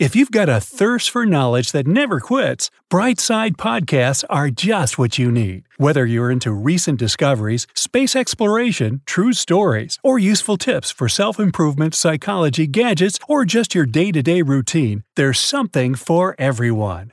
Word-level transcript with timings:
If 0.00 0.16
you've 0.16 0.30
got 0.30 0.48
a 0.48 0.62
thirst 0.62 1.10
for 1.10 1.26
knowledge 1.26 1.72
that 1.72 1.86
never 1.86 2.20
quits, 2.20 2.70
Brightside 2.90 3.56
Podcasts 3.56 4.24
are 4.30 4.48
just 4.48 4.96
what 4.96 5.18
you 5.18 5.30
need. 5.30 5.64
Whether 5.76 6.06
you're 6.06 6.30
into 6.30 6.52
recent 6.52 6.98
discoveries, 6.98 7.66
space 7.74 8.16
exploration, 8.16 9.02
true 9.04 9.34
stories, 9.34 9.98
or 10.02 10.18
useful 10.18 10.56
tips 10.56 10.90
for 10.90 11.06
self 11.06 11.38
improvement, 11.38 11.94
psychology, 11.94 12.66
gadgets, 12.66 13.18
or 13.28 13.44
just 13.44 13.74
your 13.74 13.84
day 13.84 14.10
to 14.10 14.22
day 14.22 14.40
routine, 14.40 15.04
there's 15.16 15.38
something 15.38 15.94
for 15.94 16.34
everyone. 16.38 17.12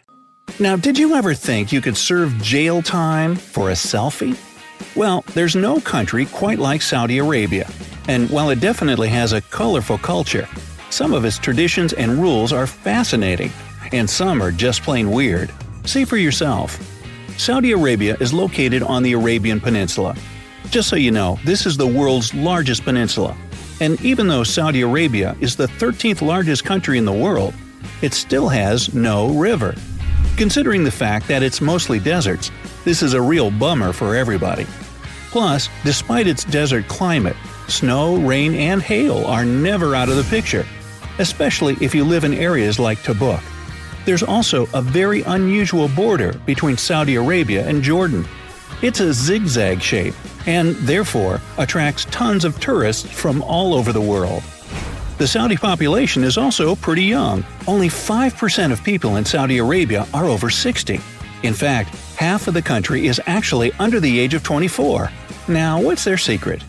Now, 0.58 0.78
did 0.78 0.98
you 0.98 1.14
ever 1.14 1.34
think 1.34 1.74
you 1.74 1.82
could 1.82 1.98
serve 1.98 2.42
jail 2.42 2.82
time 2.82 3.36
for 3.36 3.70
a 3.70 3.74
selfie? 3.74 4.38
Well, 4.96 5.26
there's 5.34 5.58
no 5.58 5.82
country 5.82 6.26
quite 6.28 6.58
like 6.58 6.82
Saudi 6.82 7.18
Arabia. 7.18 7.70
And 8.08 8.30
while 8.30 8.50
it 8.50 8.62
definitely 8.62 9.10
has 9.10 9.34
a 9.34 9.42
colorful 9.42 9.98
culture, 9.98 10.48
some 10.90 11.14
of 11.14 11.26
its 11.26 11.38
traditions 11.38 11.94
and 11.94 12.22
rules 12.22 12.54
are 12.54 12.68
fascinating, 12.68 13.52
and 13.92 14.10
some 14.10 14.42
are 14.42 14.52
just 14.52 14.84
plain 14.84 15.12
weird. 15.12 15.52
See 15.86 16.06
for 16.06 16.18
yourself. 16.18 16.80
Saudi 17.38 17.72
Arabia 17.72 18.18
is 18.20 18.34
located 18.34 18.82
on 18.82 19.04
the 19.04 19.14
Arabian 19.14 19.60
Peninsula. 19.60 20.16
Just 20.70 20.90
so 20.90 20.96
you 20.96 21.12
know, 21.12 21.40
this 21.46 21.66
is 21.66 21.78
the 21.78 21.88
world's 21.88 22.34
largest 22.34 22.84
peninsula. 22.84 23.38
And 23.80 24.02
even 24.02 24.28
though 24.28 24.44
Saudi 24.44 24.82
Arabia 24.82 25.36
is 25.40 25.56
the 25.56 25.68
13th 25.68 26.22
largest 26.22 26.66
country 26.66 26.98
in 26.98 27.06
the 27.06 27.14
world, 27.14 27.54
it 28.02 28.14
still 28.14 28.50
has 28.50 28.94
no 28.94 29.30
river. 29.30 29.76
Considering 30.36 30.84
the 30.84 30.92
fact 30.92 31.28
that 31.28 31.44
it's 31.44 31.62
mostly 31.62 32.00
deserts, 32.00 32.50
this 32.86 33.04
is 33.04 33.14
a 33.14 33.22
real 33.22 33.52
bummer 33.52 33.94
for 33.94 34.16
everybody. 34.16 34.66
Plus, 35.30 35.70
despite 35.84 36.28
its 36.28 36.44
desert 36.46 36.88
climate, 36.88 37.36
snow, 37.68 38.18
rain, 38.18 38.56
and 38.56 38.82
hail 38.82 39.26
are 39.26 39.46
never 39.46 39.94
out 39.94 40.10
of 40.10 40.16
the 40.16 40.24
picture 40.24 40.66
especially 41.20 41.78
if 41.82 41.94
you 41.94 42.04
live 42.04 42.24
in 42.24 42.34
areas 42.34 42.80
like 42.80 43.00
Tabuk. 43.00 43.42
There's 44.06 44.24
also 44.24 44.68
a 44.74 44.82
very 44.82 45.22
unusual 45.24 45.90
border 45.90 46.34
between 46.46 46.78
Saudi 46.78 47.16
Arabia 47.16 47.68
and 47.68 47.84
Jordan. 47.84 48.26
It's 48.82 49.00
a 49.00 49.12
zigzag 49.12 49.82
shape, 49.82 50.14
and 50.46 50.76
therefore 50.76 51.42
attracts 51.58 52.06
tons 52.06 52.46
of 52.46 52.60
tourists 52.60 53.10
from 53.10 53.42
all 53.42 53.74
over 53.74 53.92
the 53.92 54.02
world. 54.02 54.44
The 55.18 55.28
Saudi 55.28 55.58
population 55.58 56.24
is 56.24 56.38
also 56.38 56.76
pretty 56.76 57.04
young. 57.04 57.44
Only 57.68 57.90
5% 57.90 58.72
of 58.72 58.84
people 58.84 59.16
in 59.16 59.26
Saudi 59.26 59.58
Arabia 59.58 60.08
are 60.14 60.26
over 60.26 60.50
60. 60.50 61.00
In 61.44 61.54
fact, 61.54 61.90
half 62.16 62.48
of 62.48 62.54
the 62.54 62.62
country 62.62 63.08
is 63.08 63.20
actually 63.26 63.72
under 63.74 64.00
the 64.00 64.20
age 64.20 64.36
of 64.36 64.44
24. 64.44 65.12
Now, 65.48 65.82
what's 65.82 66.04
their 66.04 66.18
secret? 66.18 66.64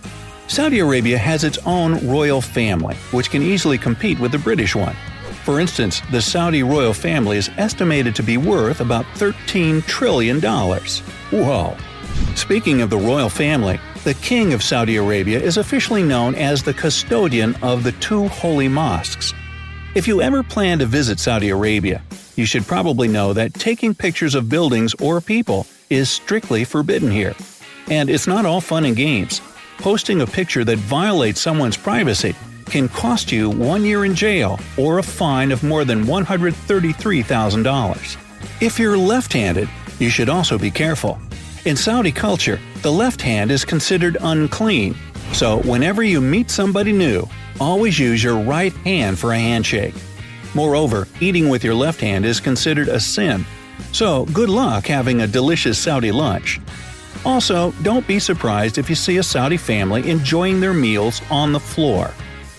Saudi 0.48 0.78
Arabia 0.78 1.18
has 1.18 1.44
its 1.44 1.58
own 1.66 2.08
royal 2.08 2.40
family, 2.40 2.96
which 3.10 3.30
can 3.30 3.42
easily 3.42 3.76
compete 3.76 4.18
with 4.18 4.32
the 4.32 4.38
British 4.38 4.74
one. 4.74 4.96
For 5.44 5.60
instance, 5.60 6.00
the 6.10 6.22
Saudi 6.22 6.62
royal 6.62 6.94
family 6.94 7.36
is 7.36 7.50
estimated 7.58 8.16
to 8.16 8.22
be 8.22 8.38
worth 8.38 8.80
about 8.80 9.04
$13 9.16 9.84
trillion. 9.84 10.40
Whoa! 10.40 11.76
Speaking 12.34 12.80
of 12.80 12.88
the 12.88 12.96
royal 12.96 13.28
family, 13.28 13.78
the 14.04 14.14
King 14.14 14.54
of 14.54 14.62
Saudi 14.62 14.96
Arabia 14.96 15.38
is 15.38 15.58
officially 15.58 16.02
known 16.02 16.34
as 16.34 16.62
the 16.62 16.74
custodian 16.74 17.54
of 17.56 17.84
the 17.84 17.92
two 17.92 18.26
holy 18.28 18.68
mosques. 18.68 19.34
If 19.94 20.08
you 20.08 20.22
ever 20.22 20.42
plan 20.42 20.78
to 20.78 20.86
visit 20.86 21.20
Saudi 21.20 21.50
Arabia, 21.50 22.02
you 22.36 22.46
should 22.46 22.66
probably 22.66 23.06
know 23.06 23.34
that 23.34 23.52
taking 23.52 23.94
pictures 23.94 24.34
of 24.34 24.48
buildings 24.48 24.94
or 24.94 25.20
people 25.20 25.66
is 25.90 26.08
strictly 26.08 26.64
forbidden 26.64 27.10
here. 27.10 27.34
And 27.90 28.08
it's 28.08 28.26
not 28.26 28.46
all 28.46 28.60
fun 28.60 28.84
and 28.84 28.96
games 28.96 29.40
posting 29.78 30.20
a 30.20 30.26
picture 30.26 30.64
that 30.64 30.78
violates 30.78 31.40
someone's 31.40 31.76
privacy 31.76 32.34
can 32.66 32.88
cost 32.88 33.30
you 33.32 33.48
one 33.48 33.84
year 33.84 34.04
in 34.04 34.14
jail 34.14 34.60
or 34.76 34.98
a 34.98 35.02
fine 35.02 35.52
of 35.52 35.62
more 35.62 35.84
than 35.84 36.04
$133,000. 36.04 38.16
If 38.60 38.78
you're 38.78 38.98
left 38.98 39.32
handed, 39.32 39.70
you 39.98 40.10
should 40.10 40.28
also 40.28 40.58
be 40.58 40.70
careful. 40.70 41.18
In 41.64 41.76
Saudi 41.76 42.12
culture, 42.12 42.60
the 42.82 42.92
left 42.92 43.22
hand 43.22 43.50
is 43.50 43.64
considered 43.64 44.18
unclean, 44.20 44.94
so 45.32 45.62
whenever 45.62 46.02
you 46.02 46.20
meet 46.20 46.50
somebody 46.50 46.92
new, 46.92 47.26
always 47.60 47.98
use 47.98 48.22
your 48.22 48.38
right 48.38 48.72
hand 48.78 49.18
for 49.18 49.32
a 49.32 49.38
handshake. 49.38 49.94
Moreover, 50.54 51.08
eating 51.20 51.48
with 51.48 51.64
your 51.64 51.74
left 51.74 52.00
hand 52.00 52.24
is 52.24 52.40
considered 52.40 52.88
a 52.88 53.00
sin, 53.00 53.44
so 53.92 54.24
good 54.26 54.48
luck 54.48 54.86
having 54.86 55.20
a 55.20 55.26
delicious 55.26 55.78
Saudi 55.78 56.12
lunch. 56.12 56.60
Also, 57.28 57.72
don't 57.82 58.06
be 58.06 58.18
surprised 58.18 58.78
if 58.78 58.88
you 58.88 58.96
see 58.96 59.18
a 59.18 59.22
Saudi 59.22 59.58
family 59.58 60.08
enjoying 60.08 60.60
their 60.60 60.72
meals 60.72 61.20
on 61.30 61.52
the 61.52 61.60
floor. 61.60 62.10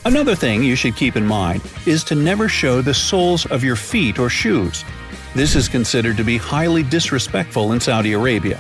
Another 0.06 0.36
thing 0.36 0.62
you 0.62 0.76
should 0.76 0.96
keep 0.96 1.16
in 1.16 1.26
mind 1.26 1.64
is 1.88 2.04
to 2.04 2.14
never 2.14 2.48
show 2.48 2.80
the 2.80 2.94
soles 2.94 3.48
of 3.48 3.64
your 3.64 3.76
feet 3.76 4.20
or 4.20 4.30
shoes. 4.30 4.86
This 5.34 5.56
is 5.56 5.68
considered 5.68 6.18
to 6.18 6.24
be 6.24 6.38
highly 6.38 6.84
disrespectful 6.84 7.72
in 7.72 7.80
Saudi 7.80 8.14
Arabia. 8.14 8.60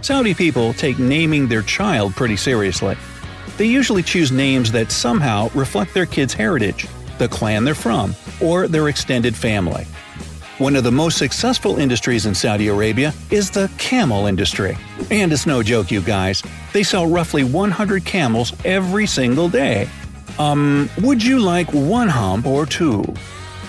Saudi 0.00 0.32
people 0.32 0.72
take 0.72 0.98
naming 0.98 1.48
their 1.48 1.62
child 1.62 2.16
pretty 2.16 2.36
seriously. 2.36 2.96
They 3.58 3.66
usually 3.66 4.02
choose 4.02 4.32
names 4.32 4.72
that 4.72 4.90
somehow 4.90 5.50
reflect 5.54 5.92
their 5.92 6.06
kid's 6.06 6.32
heritage, 6.32 6.86
the 7.18 7.28
clan 7.28 7.64
they're 7.64 7.74
from, 7.74 8.14
or 8.40 8.68
their 8.68 8.88
extended 8.88 9.36
family. 9.36 9.86
One 10.58 10.74
of 10.74 10.84
the 10.84 10.90
most 10.90 11.18
successful 11.18 11.78
industries 11.78 12.24
in 12.24 12.34
Saudi 12.34 12.68
Arabia 12.68 13.12
is 13.30 13.50
the 13.50 13.70
camel 13.76 14.24
industry. 14.24 14.78
And 15.10 15.30
it's 15.30 15.44
no 15.44 15.62
joke, 15.62 15.90
you 15.90 16.00
guys. 16.00 16.42
They 16.72 16.82
sell 16.82 17.06
roughly 17.06 17.44
100 17.44 18.06
camels 18.06 18.54
every 18.64 19.06
single 19.06 19.50
day. 19.50 19.86
Um, 20.38 20.88
would 21.02 21.22
you 21.22 21.40
like 21.40 21.70
one 21.74 22.08
hump 22.08 22.46
or 22.46 22.64
two? 22.64 23.04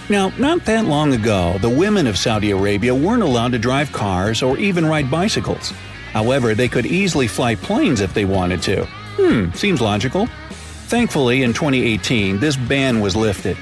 Now, 0.08 0.30
not 0.38 0.64
that 0.64 0.86
long 0.86 1.14
ago, 1.14 1.58
the 1.60 1.70
women 1.70 2.08
of 2.08 2.18
Saudi 2.18 2.52
Arabia 2.52 2.96
weren't 2.96 3.22
allowed 3.22 3.52
to 3.52 3.60
drive 3.60 3.92
cars 3.92 4.42
or 4.42 4.58
even 4.58 4.86
ride 4.86 5.12
bicycles. 5.12 5.74
However, 6.14 6.56
they 6.56 6.70
could 6.70 6.86
easily 6.86 7.28
fly 7.28 7.56
planes 7.56 8.00
if 8.00 8.14
they 8.14 8.24
wanted 8.24 8.62
to. 8.62 8.86
Hmm, 9.18 9.52
seems 9.52 9.82
logical. 9.82 10.28
Thankfully, 10.88 11.44
in 11.44 11.52
2018, 11.52 12.40
this 12.40 12.56
ban 12.56 13.02
was 13.02 13.14
lifted. 13.14 13.58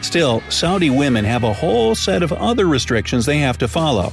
Still, 0.00 0.42
Saudi 0.48 0.90
women 0.90 1.24
have 1.24 1.44
a 1.44 1.52
whole 1.52 1.94
set 1.94 2.22
of 2.22 2.32
other 2.32 2.66
restrictions 2.66 3.26
they 3.26 3.38
have 3.38 3.58
to 3.58 3.68
follow. 3.68 4.12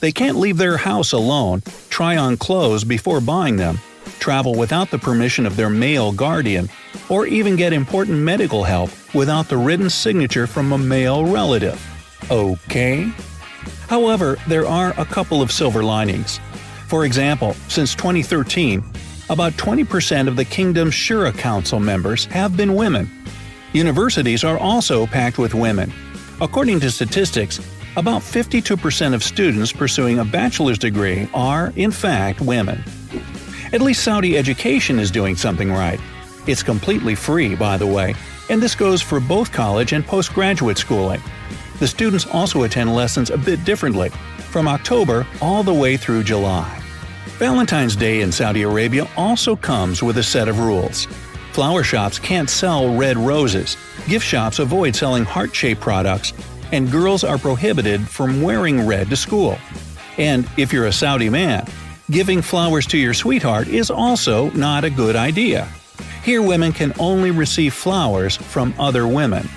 They 0.00 0.12
can't 0.12 0.38
leave 0.38 0.56
their 0.56 0.76
house 0.76 1.12
alone, 1.12 1.62
try 1.90 2.16
on 2.16 2.36
clothes 2.36 2.84
before 2.84 3.20
buying 3.20 3.56
them, 3.56 3.78
travel 4.20 4.54
without 4.54 4.90
the 4.90 4.98
permission 4.98 5.46
of 5.46 5.56
their 5.56 5.70
male 5.70 6.12
guardian, 6.12 6.68
or 7.08 7.26
even 7.26 7.56
get 7.56 7.72
important 7.72 8.18
medical 8.18 8.64
help 8.64 8.90
without 9.14 9.48
the 9.48 9.56
written 9.56 9.90
signature 9.90 10.46
from 10.46 10.72
a 10.72 10.78
male 10.78 11.24
relative. 11.24 11.80
Okay? 12.30 13.10
However, 13.88 14.36
there 14.46 14.66
are 14.66 14.94
a 14.98 15.04
couple 15.04 15.42
of 15.42 15.50
silver 15.50 15.82
linings. 15.82 16.40
For 16.86 17.04
example, 17.04 17.54
since 17.68 17.94
2013, 17.94 18.84
about 19.30 19.52
20% 19.54 20.28
of 20.28 20.36
the 20.36 20.44
kingdom's 20.44 20.94
Shura 20.94 21.36
Council 21.36 21.80
members 21.80 22.24
have 22.26 22.56
been 22.56 22.74
women. 22.74 23.10
Universities 23.72 24.44
are 24.44 24.58
also 24.58 25.06
packed 25.06 25.38
with 25.38 25.54
women. 25.54 25.92
According 26.40 26.80
to 26.80 26.90
statistics, 26.90 27.60
about 27.96 28.22
52% 28.22 29.14
of 29.14 29.22
students 29.24 29.72
pursuing 29.72 30.18
a 30.18 30.24
bachelor's 30.24 30.78
degree 30.78 31.28
are, 31.34 31.72
in 31.76 31.90
fact, 31.90 32.40
women. 32.40 32.82
At 33.72 33.80
least 33.80 34.04
Saudi 34.04 34.38
education 34.38 34.98
is 34.98 35.10
doing 35.10 35.36
something 35.36 35.70
right. 35.70 36.00
It's 36.46 36.62
completely 36.62 37.14
free, 37.14 37.54
by 37.54 37.76
the 37.76 37.86
way. 37.86 38.14
and 38.50 38.62
this 38.62 38.74
goes 38.74 39.02
for 39.02 39.20
both 39.20 39.52
college 39.52 39.92
and 39.92 40.04
postgraduate 40.06 40.78
schooling. 40.78 41.20
The 41.80 41.86
students 41.86 42.26
also 42.26 42.62
attend 42.62 42.94
lessons 42.94 43.30
a 43.30 43.38
bit 43.38 43.64
differently, 43.64 44.08
from 44.50 44.66
October 44.66 45.26
all 45.40 45.62
the 45.62 45.74
way 45.74 45.96
through 45.96 46.24
July. 46.24 46.82
Valentine's 47.38 47.94
Day 47.94 48.22
in 48.22 48.32
Saudi 48.32 48.62
Arabia 48.62 49.06
also 49.16 49.54
comes 49.54 50.02
with 50.02 50.18
a 50.18 50.22
set 50.22 50.48
of 50.48 50.58
rules. 50.58 51.06
Flower 51.52 51.84
shops 51.84 52.18
can't 52.18 52.50
sell 52.50 52.96
red 52.96 53.16
roses, 53.16 53.76
gift 54.08 54.26
shops 54.26 54.58
avoid 54.58 54.96
selling 54.96 55.24
heart 55.24 55.54
shaped 55.54 55.80
products, 55.80 56.32
and 56.72 56.90
girls 56.90 57.24
are 57.24 57.38
prohibited 57.38 58.08
from 58.08 58.42
wearing 58.42 58.86
red 58.86 59.10
to 59.10 59.16
school. 59.16 59.58
And 60.16 60.48
if 60.56 60.72
you're 60.72 60.86
a 60.86 60.92
Saudi 60.92 61.30
man, 61.30 61.66
giving 62.10 62.42
flowers 62.42 62.86
to 62.86 62.98
your 62.98 63.14
sweetheart 63.14 63.68
is 63.68 63.90
also 63.90 64.50
not 64.50 64.84
a 64.84 64.90
good 64.90 65.16
idea. 65.16 65.68
Here, 66.24 66.42
women 66.42 66.72
can 66.72 66.92
only 66.98 67.30
receive 67.30 67.72
flowers 67.72 68.36
from 68.36 68.74
other 68.78 69.06
women. 69.06 69.48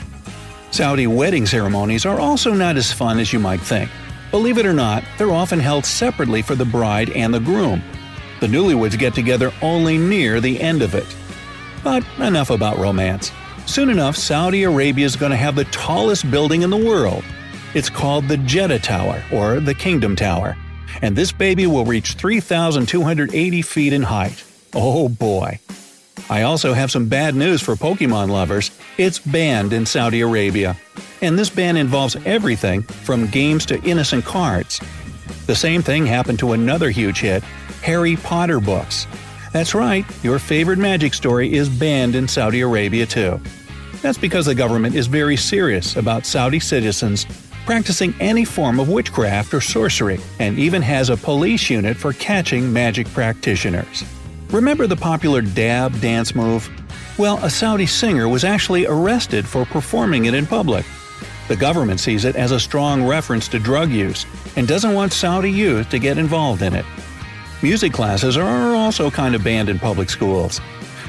Saudi 0.71 1.07
wedding 1.07 1.45
ceremonies 1.45 2.05
are 2.05 2.19
also 2.19 2.53
not 2.53 2.77
as 2.77 2.93
fun 2.93 3.19
as 3.19 3.33
you 3.33 3.39
might 3.39 3.59
think. 3.59 3.89
Believe 4.31 4.57
it 4.57 4.65
or 4.65 4.73
not, 4.73 5.03
they're 5.17 5.31
often 5.31 5.59
held 5.59 5.85
separately 5.85 6.41
for 6.41 6.55
the 6.55 6.63
bride 6.63 7.09
and 7.09 7.33
the 7.33 7.39
groom. 7.41 7.83
The 8.39 8.47
newlyweds 8.47 8.97
get 8.97 9.13
together 9.13 9.51
only 9.61 9.97
near 9.97 10.39
the 10.39 10.61
end 10.61 10.81
of 10.81 10.95
it. 10.95 11.05
But 11.83 12.05
enough 12.19 12.49
about 12.49 12.77
romance. 12.77 13.31
Soon 13.65 13.89
enough, 13.89 14.17
Saudi 14.17 14.63
Arabia 14.63 15.05
is 15.05 15.15
going 15.15 15.31
to 15.31 15.37
have 15.37 15.55
the 15.55 15.65
tallest 15.65 16.29
building 16.29 16.61
in 16.61 16.69
the 16.69 16.77
world. 16.77 17.23
It's 17.73 17.89
called 17.89 18.27
the 18.27 18.37
Jeddah 18.37 18.79
Tower, 18.79 19.23
or 19.31 19.59
the 19.59 19.73
Kingdom 19.73 20.15
Tower. 20.15 20.57
And 21.01 21.15
this 21.15 21.31
baby 21.31 21.67
will 21.67 21.85
reach 21.85 22.13
3,280 22.13 23.61
feet 23.61 23.93
in 23.93 24.03
height. 24.03 24.43
Oh 24.73 25.07
boy. 25.07 25.59
I 26.29 26.43
also 26.43 26.73
have 26.73 26.91
some 26.91 27.07
bad 27.07 27.35
news 27.35 27.61
for 27.61 27.75
Pokemon 27.75 28.29
lovers. 28.29 28.71
It's 28.97 29.19
banned 29.19 29.73
in 29.73 29.85
Saudi 29.85 30.21
Arabia. 30.21 30.77
And 31.21 31.37
this 31.37 31.49
ban 31.49 31.77
involves 31.77 32.15
everything 32.25 32.81
from 32.81 33.27
games 33.27 33.65
to 33.67 33.81
innocent 33.83 34.25
cards. 34.25 34.81
The 35.45 35.55
same 35.55 35.81
thing 35.81 36.05
happened 36.05 36.39
to 36.39 36.53
another 36.53 36.89
huge 36.89 37.19
hit, 37.19 37.43
Harry 37.83 38.15
Potter 38.15 38.59
books. 38.59 39.07
That's 39.53 39.75
right, 39.75 40.06
your 40.24 40.39
favorite 40.39 40.80
magic 40.80 41.13
story 41.13 41.53
is 41.53 41.68
banned 41.68 42.15
in 42.15 42.27
Saudi 42.27 42.62
Arabia 42.62 43.06
too. 43.06 43.39
That's 44.01 44.18
because 44.18 44.45
the 44.45 44.56
government 44.56 44.95
is 44.95 45.07
very 45.07 45.36
serious 45.36 45.95
about 45.95 46.25
Saudi 46.25 46.59
citizens 46.59 47.25
practicing 47.65 48.13
any 48.19 48.44
form 48.44 48.80
of 48.80 48.89
witchcraft 48.89 49.53
or 49.53 49.62
sorcery, 49.62 50.19
and 50.39 50.57
even 50.57 50.81
has 50.81 51.09
a 51.09 51.18
police 51.18 51.69
unit 51.69 51.95
for 51.95 52.13
catching 52.13 52.71
magic 52.71 53.07
practitioners. 53.13 54.03
Remember 54.50 54.88
the 54.88 54.95
popular 54.95 55.42
dab 55.42 56.00
dance 56.01 56.36
move? 56.36 56.69
Well, 57.18 57.38
a 57.44 57.50
Saudi 57.50 57.86
singer 57.86 58.27
was 58.27 58.44
actually 58.44 58.88
arrested 58.88 59.48
for 59.48 59.65
performing 59.65 60.25
it 60.25 60.33
in 60.33 60.45
public. 60.45 60.86
The 61.48 61.56
government 61.56 62.00
sees 62.00 62.25
it 62.25 62.36
as 62.36 62.51
a 62.51 62.59
strong 62.59 63.06
reference 63.06 63.48
to 63.50 63.59
drug 63.59 63.92
use 63.92 64.25
and 64.56 64.68
doesn't 64.68 64.94
want 64.94 65.13
Saudi 65.13 65.51
youth 65.51 65.89
to 65.89 66.00
get 66.00 66.18
involved 66.18 66.62
in 66.62 66.74
it. 66.74 66.86
Music 67.63 67.93
classes 67.93 68.37
are 68.37 68.75
also 68.75 69.11
kind 69.11 69.35
of 69.35 69.43
banned 69.43 69.69
in 69.69 69.77
public 69.77 70.09
schools. 70.09 70.59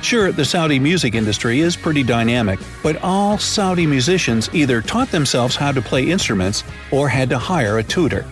Sure, 0.03 0.33
the 0.33 0.45
Saudi 0.45 0.79
music 0.79 1.15
industry 1.15 1.61
is 1.61 1.77
pretty 1.77 2.03
dynamic, 2.03 2.61
but 2.83 3.03
all 3.03 3.39
Saudi 3.39 3.87
musicians 3.87 4.51
either 4.53 4.83
taught 4.83 5.11
themselves 5.11 5.57
how 5.57 5.73
to 5.73 5.81
play 5.81 6.11
instruments 6.11 6.63
or 6.91 7.09
had 7.09 7.31
to 7.31 7.39
hire 7.39 7.79
a 7.79 7.83
tutor. 7.83 8.27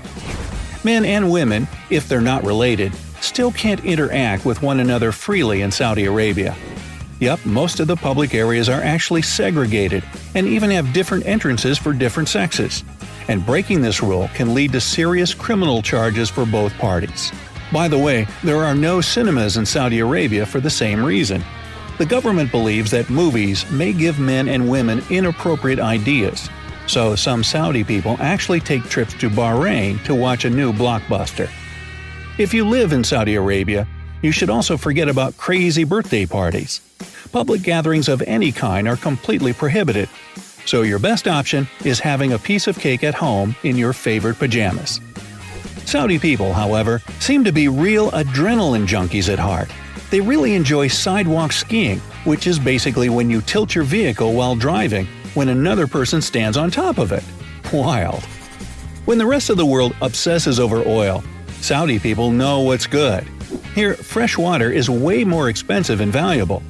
Men 0.85 1.07
and 1.07 1.31
women, 1.31 1.67
if 1.89 2.09
they're 2.09 2.21
not 2.21 2.45
related, 2.45 2.93
still 3.23 3.53
can't 3.53 3.83
interact 3.87 4.45
with 4.45 4.61
one 4.61 4.81
another 4.81 5.13
freely 5.13 5.63
in 5.63 5.71
Saudi 5.71 6.05
Arabia. 6.05 6.55
Yup, 7.21 7.45
most 7.47 7.81
of 7.81 7.87
the 7.87 7.97
public 7.97 8.35
areas 8.35 8.69
are 8.69 8.83
actually 8.83 9.23
segregated 9.23 10.05
and 10.35 10.47
even 10.47 10.71
have 10.71 10.93
different 10.93 11.25
entrances 11.25 11.79
for 11.79 11.95
different 11.95 12.29
sexes. 12.29 12.85
And 13.29 13.47
breaking 13.47 13.81
this 13.81 14.03
rule 14.03 14.29
can 14.35 14.53
lead 14.53 14.73
to 14.73 14.81
serious 14.81 15.33
criminal 15.33 15.81
charges 15.81 16.29
for 16.29 16.45
both 16.45 16.75
parties. 16.75 17.33
By 17.73 17.87
the 17.87 17.99
way, 17.99 18.27
there 18.43 18.65
are 18.65 18.75
no 18.75 19.01
cinemas 19.01 19.57
in 19.57 19.65
Saudi 19.65 20.01
Arabia 20.01 20.45
for 20.45 20.61
the 20.61 20.71
same 20.71 21.05
reason. 21.05 21.45
The 21.99 22.07
government 22.07 22.51
believes 22.51 22.91
that 22.91 23.11
movies 23.11 23.71
may 23.71 23.93
give 23.93 24.19
men 24.19 24.49
and 24.49 24.69
women 24.69 25.03
inappropriate 25.11 25.79
ideas, 25.79 26.49
so 26.87 27.15
some 27.15 27.45
Saudi 27.45 27.85
people 27.85 28.17
actually 28.19 28.59
take 28.59 28.83
trips 28.85 29.15
to 29.15 29.31
Bahrain 29.31 30.03
to 30.05 30.15
watch 30.15 30.45
a 30.45 30.51
new 30.51 30.73
blockbuster. 30.73 31.49
If 32.39 32.55
you 32.55 32.67
live 32.67 32.93
in 32.93 33.05
Saudi 33.05 33.37
Arabia, 33.37 33.87
you 34.23 34.33
should 34.33 34.51
also 34.51 34.77
forget 34.77 35.09
about 35.09 35.37
crazy 35.37 35.85
birthday 35.85 36.27
parties. 36.27 36.81
Public 37.33 37.63
gatherings 37.63 38.09
of 38.09 38.23
any 38.23 38.51
kind 38.51 38.89
are 38.89 38.97
completely 38.97 39.53
prohibited, 39.53 40.09
so 40.67 40.83
your 40.83 40.99
best 40.99 41.29
option 41.29 41.69
is 41.85 42.01
having 42.01 42.33
a 42.33 42.39
piece 42.39 42.67
of 42.67 42.79
cake 42.79 43.05
at 43.05 43.15
home 43.15 43.55
in 43.63 43.77
your 43.77 43.93
favorite 43.93 44.39
pajamas. 44.39 45.01
Saudi 45.91 46.21
people, 46.21 46.53
however, 46.53 47.03
seem 47.19 47.43
to 47.43 47.51
be 47.51 47.67
real 47.67 48.13
adrenaline 48.13 48.87
junkies 48.87 49.29
at 49.29 49.41
heart. 49.41 49.69
They 50.11 50.21
really 50.21 50.55
enjoy 50.55 50.87
sidewall 50.87 51.51
skiing, 51.51 51.99
which 52.23 52.47
is 52.47 52.61
basically 52.61 53.09
when 53.09 53.29
you 53.29 53.41
tilt 53.41 53.75
your 53.75 53.83
vehicle 53.83 54.33
while 54.33 54.55
driving 54.55 55.09
when 55.35 55.49
another 55.49 55.89
person 55.89 56.23
stands 56.23 56.57
on 56.57 56.71
top 56.71 56.99
of 56.99 57.11
it. 57.11 57.25
Wild. 57.73 58.23
When 59.05 59.19
the 59.19 59.27
rest 59.27 59.51
of 59.51 59.57
the 59.57 59.67
world 59.67 59.93
obsesses 60.01 60.61
over 60.61 60.87
oil, 60.87 61.25
Saudi 61.61 61.99
people 61.99 62.31
know 62.31 62.61
what's 62.61 62.87
good. 62.87 63.27
Here, 63.75 63.95
fresh 63.95 64.39
water 64.39 64.71
is 64.71 64.89
way 64.89 65.25
more 65.25 65.49
expensive 65.49 66.01
and 66.01 66.13
valuable. 66.13 66.63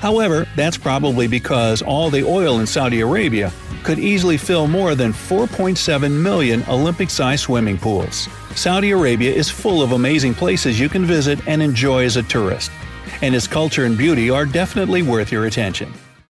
However, 0.00 0.46
that's 0.54 0.76
probably 0.76 1.28
because 1.28 1.80
all 1.80 2.10
the 2.10 2.28
oil 2.28 2.60
in 2.60 2.66
Saudi 2.66 3.00
Arabia 3.00 3.50
could 3.84 3.98
easily 3.98 4.36
fill 4.36 4.66
more 4.66 4.94
than 4.94 5.14
4.7 5.14 6.10
million 6.10 6.62
Olympic 6.68 7.08
sized 7.08 7.44
swimming 7.44 7.78
pools. 7.78 8.28
Saudi 8.56 8.90
Arabia 8.90 9.32
is 9.32 9.50
full 9.50 9.82
of 9.82 9.92
amazing 9.92 10.34
places 10.34 10.80
you 10.80 10.88
can 10.88 11.04
visit 11.04 11.38
and 11.46 11.62
enjoy 11.62 12.04
as 12.04 12.16
a 12.16 12.22
tourist 12.22 12.70
and 13.22 13.34
its 13.34 13.46
culture 13.46 13.84
and 13.84 13.96
beauty 13.96 14.30
are 14.30 14.46
definitely 14.46 15.02
worth 15.02 15.32
your 15.32 15.46
attention. 15.46 15.92